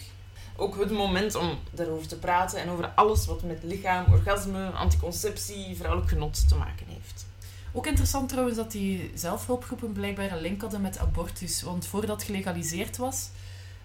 Ook 0.57 0.79
het 0.81 0.91
moment 0.91 1.35
om 1.35 1.59
daarover 1.71 2.09
te 2.09 2.19
praten 2.19 2.61
en 2.61 2.69
over 2.69 2.93
alles 2.95 3.27
wat 3.27 3.43
met 3.43 3.63
lichaam, 3.63 4.13
orgasme, 4.13 4.71
anticonceptie, 4.71 5.77
vrouwelijk 5.77 6.11
genot 6.11 6.49
te 6.49 6.55
maken 6.55 6.87
heeft. 6.87 7.27
Ook 7.75 7.87
interessant 7.87 8.29
trouwens 8.29 8.57
dat 8.57 8.73
die 8.73 9.11
zelfhulpgroepen 9.15 9.93
blijkbaar 9.93 10.33
een 10.33 10.41
link 10.41 10.61
hadden 10.61 10.81
met 10.81 10.99
abortus. 10.99 11.63
Want 11.63 11.87
voordat 11.87 12.23
gelegaliseerd 12.23 12.97
was, 12.97 13.29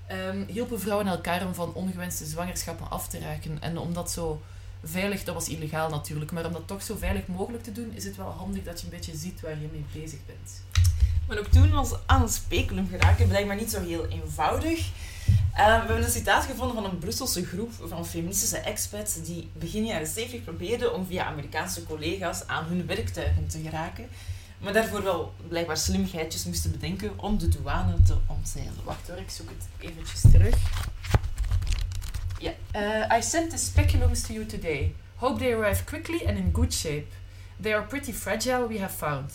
ehm, 0.07 0.43
hielpen 0.47 0.79
vrouwen 0.79 1.07
elkaar 1.07 1.45
om 1.45 1.53
van 1.53 1.73
ongewenste 1.73 2.25
zwangerschappen 2.25 2.89
af 2.89 3.07
te 3.07 3.19
raken. 3.19 3.61
En 3.61 3.77
om 3.77 3.93
dat 3.93 4.11
zo 4.11 4.41
veilig, 4.83 5.23
dat 5.23 5.33
was 5.33 5.49
illegaal 5.49 5.89
natuurlijk, 5.89 6.31
maar 6.31 6.45
om 6.45 6.53
dat 6.53 6.67
toch 6.67 6.83
zo 6.83 6.95
veilig 6.95 7.27
mogelijk 7.27 7.63
te 7.63 7.71
doen, 7.71 7.91
is 7.93 8.03
het 8.03 8.15
wel 8.15 8.29
handig 8.29 8.63
dat 8.63 8.79
je 8.79 8.85
een 8.85 8.91
beetje 8.91 9.17
ziet 9.17 9.41
waar 9.41 9.59
je 9.61 9.67
mee 9.71 9.85
bezig 10.01 10.19
bent. 10.25 10.63
Maar 11.27 11.37
ook 11.37 11.47
toen 11.47 11.71
was 11.71 11.93
aan 12.05 12.21
het 12.21 12.33
speculum 12.33 12.87
geraken 12.89 13.27
blijkbaar 13.27 13.55
niet 13.55 13.71
zo 13.71 13.81
heel 13.81 14.07
eenvoudig. 14.07 14.89
Eh, 15.57 15.65
we 15.65 15.71
hebben 15.71 16.03
een 16.03 16.09
citaat 16.09 16.45
gevonden 16.45 16.75
van 16.75 16.85
een 16.85 16.97
Brusselse 16.97 17.45
groep 17.45 17.71
van 17.83 18.05
feministische 18.05 18.57
expats 18.57 19.23
die 19.23 19.49
begin 19.53 19.85
jaren 19.85 20.07
70 20.07 20.43
probeerden 20.43 20.93
om 20.93 21.05
via 21.05 21.25
Amerikaanse 21.25 21.83
collega's 21.83 22.47
aan 22.47 22.65
hun 22.65 22.85
werktuigen 22.85 23.47
te 23.47 23.59
geraken. 23.59 24.07
Maar 24.57 24.73
daarvoor 24.73 25.03
wel 25.03 25.33
blijkbaar 25.47 25.77
slimheidjes 25.77 26.45
moesten 26.45 26.71
bedenken 26.71 27.19
om 27.19 27.37
de 27.37 27.47
douane 27.47 28.01
te 28.01 28.15
omzeilen. 28.27 28.73
Wacht 28.83 29.07
hoor, 29.07 29.17
ik 29.17 29.29
zoek 29.29 29.49
het 29.49 29.89
eventjes 29.89 30.21
terug. 30.31 30.55
Ja. 32.39 32.53
Uh, 32.75 33.17
I 33.17 33.21
sent 33.21 33.49
the 33.49 33.57
speculums 33.57 34.21
to 34.21 34.33
you 34.33 34.45
today. 34.45 34.95
Hope 35.15 35.39
they 35.39 35.55
arrive 35.55 35.83
quickly 35.83 36.27
and 36.27 36.37
in 36.37 36.49
good 36.53 36.73
shape. 36.73 37.07
They 37.61 37.73
are 37.73 37.85
pretty 37.85 38.13
fragile, 38.13 38.67
we 38.67 38.79
have 38.79 38.93
found. 38.93 39.31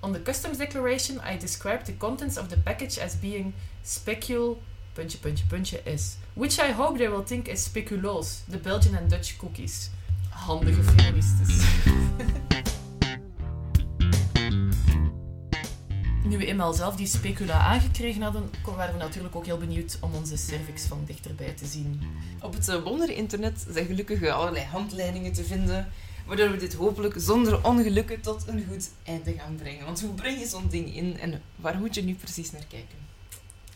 On 0.00 0.12
the 0.12 0.22
customs 0.22 0.56
declaration, 0.56 1.20
I 1.34 1.38
described 1.38 1.86
the 1.86 1.96
contents 1.96 2.36
of 2.36 2.48
the 2.48 2.56
package 2.56 2.98
as 2.98 3.20
being 3.20 3.52
specule, 3.82 4.56
puntje, 4.96 5.18
puntje, 5.18 5.44
puntje, 5.46 5.80
is. 5.84 6.16
Which 6.32 6.58
I 6.58 6.72
hope 6.72 6.98
they 6.98 7.08
will 7.08 7.22
think 7.22 7.48
is 7.48 7.64
speculoos, 7.64 8.42
the 8.50 8.56
Belgian 8.56 8.96
and 8.96 9.10
Dutch 9.10 9.36
cookies. 9.36 9.90
Handige 10.30 10.82
feministes. 10.82 11.64
Nu 16.24 16.38
we 16.38 16.46
eenmaal 16.46 16.72
zelf 16.72 16.96
die 16.96 17.06
specula 17.06 17.58
aangekregen 17.58 18.22
hadden, 18.22 18.50
waren 18.76 18.94
we 18.94 19.00
natuurlijk 19.00 19.36
ook 19.36 19.44
heel 19.44 19.58
benieuwd 19.58 19.98
om 20.00 20.14
onze 20.14 20.36
cervix 20.36 20.82
van 20.82 21.02
dichterbij 21.06 21.52
te 21.52 21.66
zien. 21.66 22.00
Op 22.42 22.52
het 22.52 22.68
eh, 22.68 22.82
wondere 22.82 23.14
internet 23.14 23.66
zijn 23.70 23.86
gelukkig 23.86 24.28
allerlei 24.28 24.64
handleidingen 24.64 25.32
te 25.32 25.44
vinden, 25.44 25.88
waardoor 26.26 26.50
we 26.50 26.56
dit 26.56 26.74
hopelijk 26.74 27.14
zonder 27.18 27.64
ongelukken 27.64 28.20
tot 28.20 28.48
een 28.48 28.64
goed 28.70 28.90
einde 29.04 29.32
gaan 29.32 29.56
brengen. 29.56 29.84
Want 29.84 30.00
hoe 30.00 30.14
breng 30.14 30.38
je 30.38 30.46
zo'n 30.46 30.68
ding 30.68 30.94
in 30.96 31.18
en 31.18 31.42
waar 31.56 31.78
moet 31.78 31.94
je 31.94 32.02
nu 32.02 32.14
precies 32.14 32.52
naar 32.52 32.66
kijken? 32.68 33.06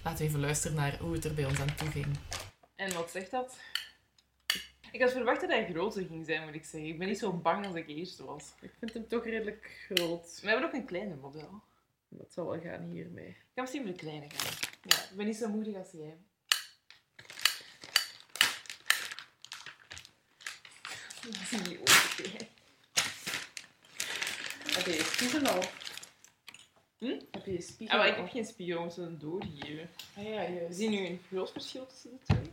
Laten 0.05 0.19
we 0.19 0.25
even 0.25 0.41
luisteren 0.41 0.77
naar 0.77 0.99
hoe 0.99 1.13
het 1.13 1.25
er 1.25 1.35
bij 1.35 1.45
ons 1.45 1.61
aan 1.61 1.75
toe 1.75 1.91
ging. 1.91 2.07
En 2.77 2.95
wat 2.95 3.11
zegt 3.11 3.31
dat? 3.31 3.57
Ik 4.93 5.01
had 5.01 5.13
verwacht 5.13 5.41
dat 5.41 5.51
hij 5.51 5.67
groter 5.71 6.05
ging 6.07 6.27
zijn, 6.27 6.45
moet 6.45 6.55
ik 6.55 6.65
zeggen. 6.65 6.91
Ik 6.91 6.99
ben 6.99 7.09
niet 7.09 7.19
zo 7.19 7.33
bang 7.33 7.67
als 7.67 7.75
ik 7.75 7.89
eerst 7.89 8.19
was. 8.19 8.53
Ik 8.61 8.73
vind 8.79 8.93
hem 8.93 9.09
toch 9.09 9.25
redelijk 9.25 9.87
groot. 9.87 10.39
We 10.43 10.49
hebben 10.49 10.67
ook 10.67 10.73
een 10.73 10.85
kleiner 10.85 11.17
model. 11.17 11.63
Dat 12.09 12.33
zal 12.33 12.47
wel 12.47 12.61
gaan 12.61 12.91
hiermee. 12.91 13.29
Ik 13.29 13.37
ga 13.55 13.61
misschien 13.61 13.85
met 13.85 13.93
de 13.93 13.99
kleine 13.99 14.27
gaan. 14.29 14.57
Ja, 14.83 14.97
ik 14.97 15.17
ben 15.17 15.27
niet 15.27 15.37
zo 15.37 15.49
moedig 15.49 15.77
als 15.77 15.91
jij. 15.91 16.17
Dat 21.23 21.35
is 21.35 21.51
niet 21.51 21.79
oké. 21.79 22.49
Heb 24.73 24.87
je 24.87 24.93
je 24.93 25.03
spiegel 25.03 25.47
al? 25.47 25.63
Hm? 27.01 27.21
Heb 27.31 27.45
je 27.45 27.53
je 27.53 27.61
spiegel 27.61 27.99
Ah, 27.99 28.03
maar 28.03 28.13
ik 28.13 28.17
heb 28.17 28.31
geen 28.31 28.45
spion, 28.45 28.85
we 28.85 28.91
zullen 28.91 29.19
doorgeven. 29.19 29.91
Ah 30.17 30.25
ja, 30.25 30.43
je 30.43 30.67
We 30.69 30.75
zien 30.75 30.91
nu 30.91 31.07
een 31.07 31.21
groot 31.29 31.53
verschil 31.53 31.87
tussen 31.87 32.11
de 32.11 32.35
twee. 32.35 32.51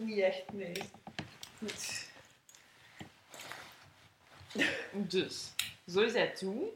Niet 0.00 0.18
echt, 0.18 0.52
nee. 0.52 0.72
Goed. 1.58 2.08
Dus, 4.92 5.52
zo 5.86 6.00
is 6.00 6.12
hij 6.12 6.28
toe. 6.28 6.68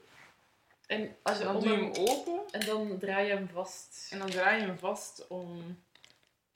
En 0.86 1.16
als 1.22 1.38
je 1.38 1.44
Dan 1.44 1.60
doe 1.60 1.70
je 1.70 1.76
hem 1.76 1.92
open 1.94 2.40
En 2.50 2.66
dan 2.66 2.98
draai 2.98 3.26
je 3.26 3.32
hem 3.32 3.48
vast. 3.48 4.08
en 4.10 4.18
dan 4.18 4.30
draai 4.30 4.60
je 4.60 4.66
hem 4.66 4.78
vast 4.78 5.26
om 5.26 5.56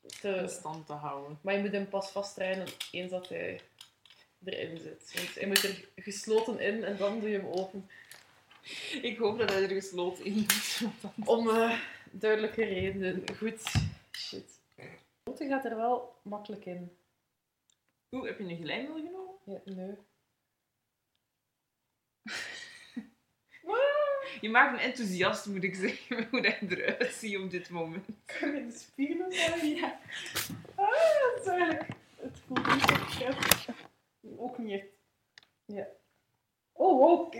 in 0.00 0.10
Te... 0.20 0.44
stand 0.48 0.86
te 0.86 0.92
houden. 0.92 1.38
Maar 1.42 1.54
je 1.54 1.60
moet 1.60 1.72
hem 1.72 1.88
pas 1.88 2.10
vastdraaien 2.10 2.66
eens 2.90 3.10
dat 3.10 3.28
hij 3.28 3.60
erin 4.44 4.78
zit. 4.78 5.12
Want 5.14 5.34
hij 5.34 5.46
moet 5.46 5.62
er 5.62 5.88
gesloten 5.96 6.58
in 6.60 6.84
en 6.84 6.96
dan 6.96 7.20
doe 7.20 7.28
je 7.30 7.38
hem 7.38 7.48
open. 7.48 7.88
Ik 9.10 9.18
hoop 9.18 9.38
dat 9.38 9.50
hij 9.50 9.62
er 9.62 9.68
gesloten 9.68 10.24
in 10.24 10.46
Om 11.24 11.48
eh, 11.48 11.80
duidelijke 12.10 12.64
redenen. 12.64 13.24
Goed. 13.36 13.72
Shit. 14.12 14.60
De 15.22 15.46
gaat 15.48 15.64
er 15.64 15.76
wel 15.76 16.14
makkelijk 16.22 16.64
in. 16.64 16.96
Oeh, 18.10 18.26
heb 18.26 18.38
je 18.38 18.44
een 18.44 18.62
glijmiddel 18.62 18.94
genomen? 18.94 19.34
Ja, 19.44 19.60
nee. 19.64 19.96
Je 24.40 24.48
maakt 24.48 24.72
me 24.72 24.78
enthousiast, 24.78 25.46
moet 25.46 25.64
ik 25.64 25.74
zeggen, 25.74 26.26
hoe 26.30 26.40
hij 26.40 26.58
eruit 26.68 27.12
ziet 27.12 27.38
op 27.38 27.50
dit 27.50 27.70
moment. 27.70 28.06
Kan 28.24 28.54
je 28.54 28.66
de 28.66 28.72
spiegel 28.72 29.32
zeggen? 29.32 29.68
Ja. 29.68 30.00
Ah, 30.74 31.34
dat 31.34 31.40
is 31.40 31.46
eigenlijk... 31.46 31.88
Het 32.16 32.40
voelt 32.46 32.66
niet 32.66 32.82
zo. 33.64 33.72
Ook 34.36 34.58
niet 34.58 34.80
echt. 34.80 34.86
Ja. 35.64 35.88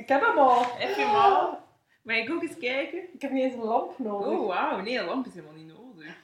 Ik 0.03 0.09
heb 0.09 0.21
hem 0.21 0.39
al. 0.39 0.65
Heb 0.79 0.89
je 0.97 1.03
hem 1.05 1.15
al? 1.15 1.59
Mag 2.03 2.17
ik 2.17 2.31
ook 2.31 2.43
eens 2.43 2.59
kijken? 2.59 3.03
Ik 3.15 3.23
heb 3.23 3.31
niet 3.31 3.43
eens 3.43 3.55
een 3.55 3.63
lamp 3.65 3.99
nodig. 3.99 4.39
Oh, 4.39 4.47
wauw. 4.47 4.81
Nee, 4.81 4.99
een 4.99 5.05
lamp 5.05 5.27
is 5.27 5.35
helemaal 5.35 5.55
niet 5.55 5.67
nodig. 5.67 6.17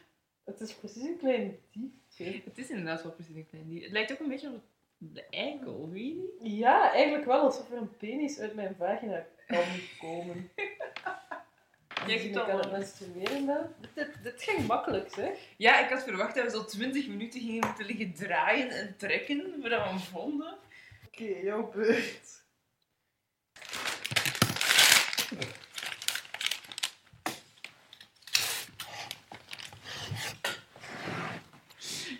Het 0.44 0.60
is 0.60 0.74
precies 0.74 1.02
een 1.02 1.18
klein 1.18 1.58
diefje. 1.70 2.40
Het 2.44 2.58
is 2.58 2.70
inderdaad 2.70 3.02
wel 3.02 3.12
precies 3.12 3.34
een 3.36 3.46
klein 3.46 3.68
dier. 3.68 3.82
Het 3.82 3.92
lijkt 3.92 4.12
ook 4.12 4.18
een 4.18 4.28
beetje 4.28 4.48
op 4.48 4.60
de 4.98 5.24
eikel, 5.30 5.88
weet 5.90 6.06
je 6.06 6.14
niet? 6.14 6.52
Ja, 6.58 6.92
eigenlijk 6.92 7.24
wel 7.24 7.40
alsof 7.40 7.70
er 7.70 7.76
een 7.76 7.96
penis 7.96 8.38
uit 8.38 8.54
mijn 8.54 8.74
vagina 8.78 9.26
kan 9.46 9.64
komen. 10.00 10.50
Jij 12.06 12.34
aan 12.34 12.50
al- 12.50 12.58
het 12.58 12.70
menstrueren 12.70 13.46
ben. 13.46 13.74
Dit, 13.94 14.22
dit 14.22 14.42
ging 14.42 14.66
makkelijk, 14.66 15.12
zeg. 15.14 15.38
Ja, 15.56 15.80
ik 15.84 15.90
had 15.90 16.02
verwacht 16.02 16.34
dat 16.34 16.44
we 16.44 16.50
zo 16.50 16.64
20 16.64 17.08
minuten 17.08 17.40
gingen 17.40 17.66
moeten 17.66 17.86
liggen 17.86 18.14
draaien 18.14 18.70
en 18.70 18.94
trekken 18.96 19.54
voordat 19.60 19.82
we 19.82 19.88
hem 19.88 19.98
vonden. 19.98 20.56
Oké, 21.06 21.24
jouw 21.24 21.70
beurt. 21.70 22.46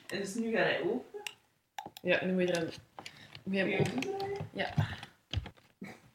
En 0.07 0.19
dus 0.19 0.35
nu 0.35 0.51
gaat 0.51 0.65
hij 0.65 0.81
open. 0.83 1.21
Ja, 2.03 2.25
nu 2.25 2.33
moet 2.33 2.49
je 2.49 2.53
er. 2.53 2.75
Moet 3.43 3.57
je 3.57 3.65
hem 3.65 3.87
omdraaien? 3.95 4.49
Ja. 4.53 4.75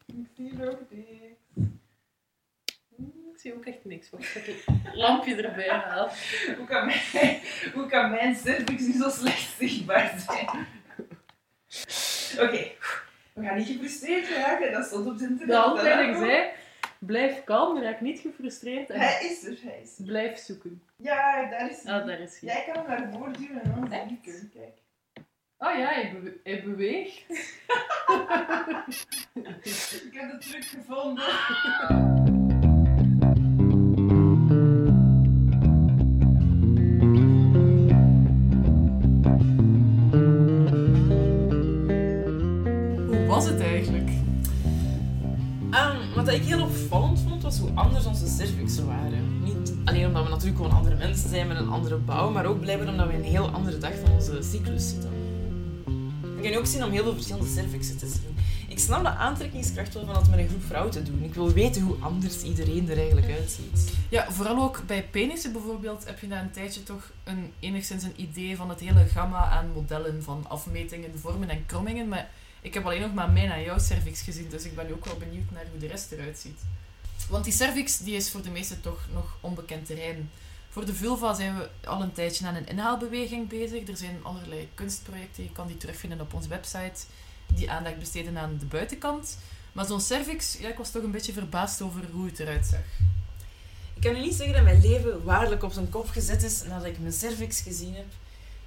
Ik 0.05 0.27
zie 0.35 0.59
er 0.59 0.69
ook 0.69 0.79
niks. 0.89 1.09
Ik 3.33 3.39
zie 3.39 3.53
ook 3.53 3.65
echt 3.65 3.85
niks. 3.85 4.09
Wacht, 4.09 4.35
ik 4.35 4.63
het 4.83 4.95
lampje 4.95 5.35
erbij 5.35 5.69
halen. 5.69 6.11
Hoe 6.57 6.65
kan, 6.67 6.85
mijn, 6.85 7.41
hoe 7.73 7.85
kan 7.85 8.11
mijn 8.11 8.35
cervix 8.35 8.81
nu 8.81 8.93
zo 8.93 9.09
slecht 9.09 9.57
zichtbaar 9.57 10.19
zijn? 10.27 10.47
Oké, 12.39 12.71
we 13.33 13.43
gaan 13.43 13.57
niet 13.57 13.67
gefrustreerd 13.67 14.29
raken, 14.29 14.71
dat 14.71 14.85
stond 14.85 15.05
op 15.05 15.11
het 15.11 15.21
internet. 15.21 15.47
De 15.47 15.55
handleiding 15.55 16.17
zei, 16.17 16.51
blijf 17.05 17.43
kalm, 17.43 17.81
raak 17.81 18.01
niet 18.01 18.19
gefrustreerd 18.19 18.89
en 18.89 18.99
Hij 18.99 19.25
is 19.29 19.43
er, 19.45 19.57
hij 19.63 19.79
is 19.83 19.97
er. 19.97 20.05
blijf 20.05 20.37
zoeken. 20.37 20.83
Ja, 20.95 21.49
daar 21.49 21.69
is 21.71 21.83
hij. 21.83 21.93
Ah, 21.93 22.05
daar 22.07 22.19
is 22.19 22.39
hij. 22.39 22.49
Jij 22.53 22.73
kan 22.73 22.85
hem 22.85 22.99
naar 22.99 23.11
voren 23.13 23.33
duwen 23.33 23.61
en 23.63 23.73
dan 23.75 23.87
zie 23.89 23.97
Echt? 23.99 24.09
ik 24.11 24.25
hem. 24.25 24.49
Kijk. 24.53 24.77
Oh 25.57 25.77
ja, 25.77 25.85
hij, 25.93 26.11
bewe- 26.13 26.37
hij 26.43 26.63
beweegt. 26.63 27.25
Ik 30.03 30.13
heb 30.13 30.31
de 30.31 30.37
truc 30.39 30.65
gevonden. 30.65 31.23
Hoe 43.07 43.25
was 43.27 43.45
het 43.45 43.61
eigenlijk? 43.61 44.09
Wat 46.23 46.33
ik 46.33 46.43
heel 46.43 46.61
opvallend 46.61 47.19
vond, 47.27 47.43
was 47.43 47.59
hoe 47.59 47.69
anders 47.73 48.05
onze 48.05 48.27
cervixen 48.27 48.87
waren. 48.87 49.43
Niet 49.43 49.73
alleen 49.85 50.05
omdat 50.05 50.23
we 50.23 50.29
natuurlijk 50.29 50.57
gewoon 50.57 50.77
andere 50.77 50.95
mensen 50.95 51.29
zijn 51.29 51.47
met 51.47 51.57
een 51.57 51.69
andere 51.69 51.97
bouw, 51.97 52.31
maar 52.31 52.45
ook 52.45 52.59
blijkbaar 52.59 52.87
omdat 52.87 53.07
we 53.07 53.13
een 53.13 53.23
heel 53.23 53.47
andere 53.47 53.77
dag 53.77 53.91
van 54.03 54.11
onze 54.11 54.37
cyclus 54.41 54.89
zitten. 54.89 55.09
Ik 56.41 56.51
kan 56.51 56.59
ook 56.59 56.65
zien 56.65 56.83
om 56.83 56.91
heel 56.91 57.03
veel 57.03 57.13
verschillende 57.13 57.49
cervixen 57.49 57.97
te 57.97 58.07
zien. 58.07 58.32
Ik 58.73 58.79
snap 58.79 59.03
de 59.03 59.09
aantrekkingskracht 59.09 59.93
wel 59.93 60.05
van 60.05 60.15
het 60.15 60.29
met 60.29 60.39
een 60.39 60.47
groep 60.47 60.63
vrouwen 60.63 60.91
te 60.91 61.03
doen. 61.03 61.23
Ik 61.23 61.33
wil 61.33 61.51
weten 61.51 61.81
hoe 61.81 61.95
anders 61.99 62.41
iedereen 62.41 62.89
er 62.89 62.97
eigenlijk 62.97 63.31
uitziet. 63.31 63.93
Ja, 64.09 64.31
vooral 64.31 64.63
ook 64.63 64.83
bij 64.85 65.03
penissen 65.03 65.51
bijvoorbeeld 65.51 66.05
heb 66.05 66.19
je 66.19 66.27
na 66.27 66.41
een 66.41 66.51
tijdje 66.51 66.83
toch 66.83 67.11
een, 67.23 67.53
enigszins 67.59 68.03
een 68.03 68.21
idee 68.21 68.55
van 68.55 68.69
het 68.69 68.79
hele 68.79 69.05
gamma 69.05 69.45
aan 69.45 69.71
modellen 69.73 70.23
van 70.23 70.45
afmetingen, 70.47 71.19
vormen 71.19 71.49
en 71.49 71.65
krommingen. 71.65 72.07
Maar 72.07 72.29
ik 72.61 72.73
heb 72.73 72.85
alleen 72.85 73.01
nog 73.01 73.13
maar 73.13 73.29
mijn 73.29 73.51
en 73.51 73.63
jouw 73.63 73.79
cervix 73.79 74.21
gezien, 74.21 74.49
dus 74.49 74.65
ik 74.65 74.75
ben 74.75 74.91
ook 74.91 75.05
wel 75.05 75.17
benieuwd 75.17 75.51
naar 75.51 75.65
hoe 75.71 75.79
de 75.79 75.87
rest 75.87 76.11
eruit 76.11 76.37
ziet. 76.37 76.59
Want 77.29 77.43
die 77.43 77.53
cervix 77.53 77.97
die 77.97 78.15
is 78.15 78.31
voor 78.31 78.41
de 78.41 78.49
meesten 78.49 78.81
toch 78.81 79.07
nog 79.13 79.37
onbekend 79.39 79.85
terrein. 79.85 80.29
Voor 80.69 80.85
de 80.85 80.93
vulva 80.93 81.33
zijn 81.33 81.57
we 81.57 81.69
al 81.87 82.01
een 82.01 82.13
tijdje 82.13 82.47
aan 82.47 82.55
een 82.55 82.67
inhaalbeweging 82.67 83.47
bezig. 83.47 83.87
Er 83.87 83.97
zijn 83.97 84.19
allerlei 84.23 84.69
kunstprojecten, 84.73 85.43
je 85.43 85.51
kan 85.51 85.67
die 85.67 85.77
terugvinden 85.77 86.21
op 86.21 86.33
onze 86.33 86.49
website, 86.49 87.05
die 87.47 87.71
aandacht 87.71 87.99
besteden 87.99 88.37
aan 88.37 88.57
de 88.59 88.65
buitenkant. 88.65 89.37
Maar 89.71 89.85
zo'n 89.85 90.01
cervix, 90.01 90.57
ja, 90.59 90.69
ik 90.69 90.77
was 90.77 90.91
toch 90.91 91.03
een 91.03 91.11
beetje 91.11 91.33
verbaasd 91.33 91.81
over 91.81 92.01
hoe 92.11 92.25
het 92.25 92.39
eruit 92.39 92.65
zag. 92.65 92.79
Ik 93.93 94.01
kan 94.01 94.13
nu 94.13 94.19
niet 94.19 94.35
zeggen 94.35 94.55
dat 94.55 94.63
mijn 94.63 94.81
leven 94.81 95.23
waarlijk 95.23 95.63
op 95.63 95.71
zijn 95.71 95.89
kop 95.89 96.09
gezet 96.09 96.43
is 96.43 96.63
nadat 96.63 96.87
ik 96.87 96.99
mijn 96.99 97.13
cervix 97.13 97.61
gezien 97.61 97.95
heb. 97.95 98.05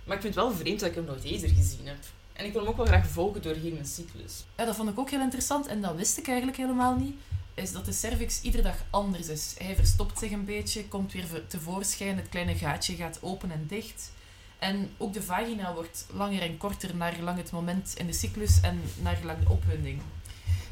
Maar 0.05 0.17
ik 0.17 0.23
vind 0.23 0.35
het 0.35 0.45
wel 0.45 0.55
vreemd 0.55 0.81
dat 0.81 0.89
ik 0.89 0.95
hem 0.95 1.05
nooit 1.05 1.25
eerder 1.25 1.49
gezien 1.49 1.87
heb. 1.87 1.99
En 2.33 2.45
ik 2.45 2.53
wil 2.53 2.61
hem 2.61 2.71
ook 2.71 2.77
wel 2.77 2.87
graag 2.87 3.07
volgen 3.07 3.43
door 3.43 3.55
heel 3.55 3.73
mijn 3.73 3.87
cyclus. 3.87 4.45
Ja, 4.57 4.65
dat 4.65 4.77
vond 4.77 4.89
ik 4.89 4.99
ook 4.99 5.11
heel 5.11 5.21
interessant 5.21 5.67
en 5.67 5.81
dat 5.81 5.97
wist 5.97 6.19
ik 6.19 6.27
eigenlijk 6.27 6.57
helemaal 6.57 6.97
niet. 6.97 7.15
Is 7.55 7.73
dat 7.73 7.85
de 7.85 7.93
cervix 7.93 8.41
iedere 8.41 8.63
dag 8.63 8.77
anders 8.91 9.29
is. 9.29 9.55
Hij 9.59 9.77
verstopt 9.77 10.19
zich 10.19 10.31
een 10.31 10.45
beetje, 10.45 10.89
komt 10.89 11.13
weer 11.13 11.47
tevoorschijn, 11.47 12.17
het 12.17 12.29
kleine 12.29 12.55
gaatje 12.55 12.95
gaat 12.95 13.19
open 13.23 13.51
en 13.51 13.65
dicht. 13.67 14.11
En 14.67 14.91
ook 14.97 15.13
de 15.13 15.23
vagina 15.23 15.75
wordt 15.75 16.07
langer 16.13 16.43
en 16.43 16.57
korter 16.57 16.97
naar 16.97 17.13
gelang 17.13 17.37
het 17.37 17.51
moment 17.51 17.95
in 17.97 18.07
de 18.07 18.13
cyclus 18.13 18.61
en 18.61 18.83
naar 19.03 19.17
gelang 19.17 19.39
de 19.39 19.49
opwinding. 19.49 20.01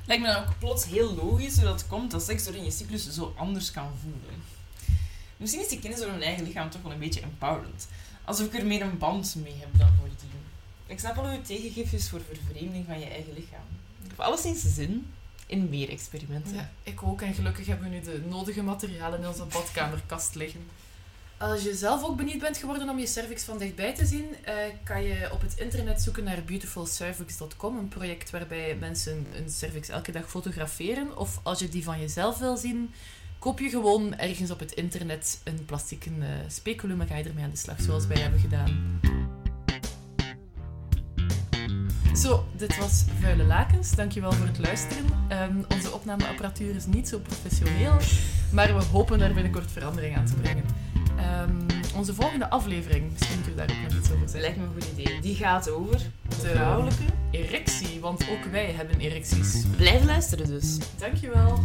Lijkt 0.07 0.23
me 0.23 0.29
dan 0.29 0.43
ook 0.43 0.59
plots 0.59 0.85
heel 0.85 1.15
logisch 1.15 1.55
hoe 1.55 1.65
dat 1.65 1.87
komt 1.87 2.11
dat 2.11 2.23
seks 2.23 2.45
door 2.45 2.55
in 2.55 2.65
je 2.65 2.71
cyclus 2.71 3.11
zo 3.11 3.35
anders 3.37 3.71
kan 3.71 3.91
voelen. 4.03 4.43
Misschien 5.37 5.63
is 5.63 5.69
die 5.69 5.79
kennis 5.79 5.99
over 5.99 6.11
mijn 6.11 6.23
eigen 6.23 6.45
lichaam 6.45 6.71
toch 6.71 6.83
wel 6.83 6.93
een 6.93 6.99
beetje 6.99 7.21
empowerend. 7.21 7.89
Alsof 8.25 8.47
ik 8.47 8.55
er 8.55 8.67
meer 8.67 8.83
een 8.83 8.99
band 8.99 9.35
mee 9.43 9.55
heb 9.59 9.79
dan 9.79 9.93
voordien. 9.99 10.31
Ik 10.87 10.99
snap 10.99 11.17
hoe 11.17 11.27
het 11.27 11.47
tegengift 11.47 11.93
is 11.93 12.09
voor 12.09 12.21
vervreemding 12.21 12.87
van 12.87 12.99
je 12.99 13.07
eigen 13.07 13.33
lichaam. 13.33 13.67
Ik 14.03 14.11
heb 14.11 14.21
alleszins 14.21 14.75
zin 14.75 15.07
in 15.47 15.69
meer 15.69 15.89
experimenten. 15.89 16.55
Ja, 16.55 16.71
ik 16.83 17.03
ook 17.03 17.21
en 17.21 17.35
gelukkig 17.35 17.67
hebben 17.67 17.91
we 17.91 17.95
nu 17.95 18.03
de 18.03 18.23
nodige 18.29 18.63
materialen 18.63 19.21
in 19.21 19.29
onze 19.29 19.45
badkamerkast 19.45 20.35
liggen. 20.35 20.67
Als 21.38 21.62
je 21.62 21.75
zelf 21.75 22.05
ook 22.05 22.17
benieuwd 22.17 22.41
bent 22.41 22.57
geworden 22.57 22.88
om 22.88 22.99
je 22.99 23.07
cervix 23.07 23.43
van 23.43 23.59
dichtbij 23.59 23.95
te 23.95 24.07
zien, 24.07 24.25
eh, 24.45 24.55
kan 24.85 25.03
je 25.03 25.29
op 25.33 25.41
het 25.41 25.55
internet 25.57 26.03
zoeken 26.03 26.25
naar 26.25 26.43
beautifulcervix.com, 26.45 27.79
een 27.79 27.88
project 27.88 28.31
waarbij 28.31 28.76
mensen 28.81 29.26
een 29.37 29.50
cervix 29.50 29.88
elke 29.88 30.12
dag 30.12 30.31
fotograferen. 30.31 31.19
Of 31.19 31.41
als 31.43 31.59
je 31.59 31.69
die 31.69 31.85
van 31.85 32.00
jezelf 32.00 32.38
wil 32.38 32.57
zien, 32.57 32.91
koop 33.38 33.59
je 33.59 33.69
gewoon 33.69 34.17
ergens 34.17 34.50
op 34.50 34.59
het 34.59 34.73
internet 34.73 35.41
een 35.45 35.64
plastieke 35.64 36.11
eh, 36.11 36.26
speculum 36.49 37.00
en 37.00 37.07
ga 37.07 37.17
je 37.17 37.25
ermee 37.25 37.45
aan 37.45 37.50
de 37.50 37.57
slag, 37.57 37.81
zoals 37.81 38.07
wij 38.07 38.21
hebben 38.21 38.41
gedaan. 38.41 39.00
Zo, 42.17 42.45
dit 42.57 42.79
was 42.79 43.05
Vuile 43.21 43.45
Lakens. 43.45 43.91
Dankjewel 43.91 44.33
voor 44.33 44.47
het 44.47 44.59
luisteren. 44.59 45.05
Ehm, 45.29 45.62
onze 45.69 45.93
opnameapparatuur 45.93 46.75
is 46.75 46.87
niet 46.87 47.09
zo 47.09 47.19
professioneel, 47.19 47.97
maar 48.53 48.76
we 48.76 48.85
hopen 48.85 49.19
daar 49.19 49.33
binnenkort 49.33 49.71
verandering 49.73 50.17
aan 50.17 50.26
te 50.26 50.35
brengen. 50.35 50.64
Ehm, 51.16 51.50
onze 51.97 52.14
volgende 52.14 52.50
aflevering, 52.50 53.12
misschien 53.12 53.42
kun 53.42 53.50
je 53.50 53.56
daar 53.56 53.71
ook 53.71 53.83
nog 53.90 53.99
iets 53.99 54.09
over 54.11 54.21
Dat 54.21 54.30
zeggen. 54.30 54.40
lijkt 54.40 54.56
me 54.56 54.64
een 54.64 54.73
goed 54.83 54.99
idee. 54.99 55.21
Die 55.21 55.35
gaat 55.35 55.71
over 55.71 55.99
De 56.28 56.35
vrouwelijke. 56.37 57.02
erectie, 57.30 58.00
want 58.00 58.21
ook 58.30 58.44
wij 58.50 58.73
hebben 58.76 59.00
erecties. 59.00 59.64
Blijf 59.76 60.04
luisteren 60.04 60.47
dus. 60.47 60.78
Dankjewel. 60.99 61.62